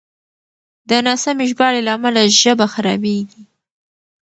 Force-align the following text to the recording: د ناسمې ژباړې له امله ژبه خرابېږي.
د 0.89 0.91
ناسمې 1.07 1.45
ژباړې 1.51 1.81
له 1.87 1.91
امله 1.97 2.21
ژبه 2.39 2.65
خرابېږي. 2.73 3.43